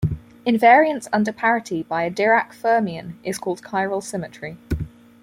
Invariance 0.47 1.07
under 1.13 1.31
parity 1.31 1.83
by 1.83 2.01
a 2.01 2.09
Dirac 2.09 2.53
fermion 2.53 3.17
is 3.23 3.37
called 3.37 3.61
chiral 3.61 4.01
symmetry. 4.01 4.57